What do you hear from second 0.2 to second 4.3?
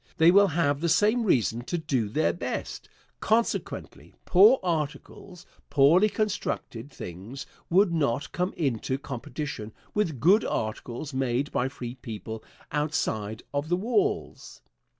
will have the same reason to do their best. Consequently,